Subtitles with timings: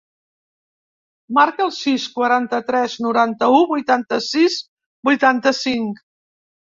[1.37, 4.57] Marca el sis, quaranta-tres, noranta-u, vuitanta-sis,
[5.11, 6.05] vuitanta-cinc.